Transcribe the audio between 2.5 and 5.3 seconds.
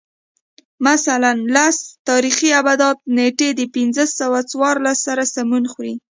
آبدات نېټې د پنځه سوه څوارلس سره